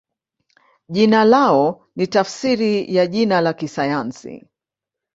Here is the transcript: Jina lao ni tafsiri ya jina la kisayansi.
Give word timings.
Jina 0.89 1.25
lao 1.25 1.87
ni 1.95 2.07
tafsiri 2.07 2.95
ya 2.95 3.07
jina 3.07 3.41
la 3.41 3.53
kisayansi. 3.53 4.47